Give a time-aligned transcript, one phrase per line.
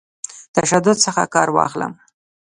[0.55, 1.93] تشدد څخه کار واخلم.